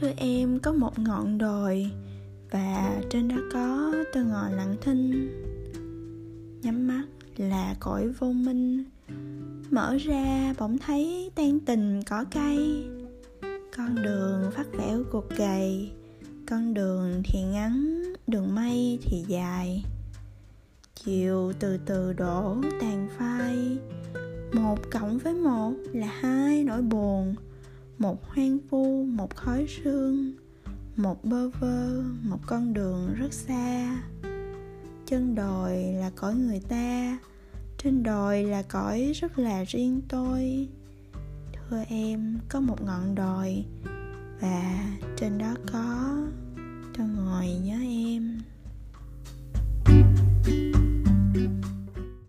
[0.00, 1.90] thưa em, có một ngọn đồi
[2.50, 5.30] và trên đó có tôi ngồi lặng thinh.
[6.62, 7.04] Nhắm mắt
[7.36, 8.84] là cõi vô minh.
[9.70, 12.84] Mở ra bỗng thấy tan tình cỏ cây.
[13.76, 15.90] Con đường phát vẻo cuộc gầy
[16.46, 19.84] con đường thì ngắn, đường mây thì dài.
[20.94, 23.78] Chiều từ từ đổ tàn phai,
[24.52, 27.34] một cộng với một là hai nỗi buồn
[27.98, 30.32] một hoang vu, một khói sương,
[30.96, 34.02] một bơ vơ, một con đường rất xa.
[35.06, 37.18] Chân đồi là cõi người ta,
[37.78, 40.68] trên đồi là cõi rất là riêng tôi.
[41.52, 43.64] Thưa em, có một ngọn đồi
[44.40, 44.84] và
[45.16, 46.16] trên đó có